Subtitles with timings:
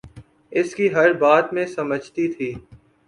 [0.51, 2.53] اس کی ہر بات میں سمجھتی تھی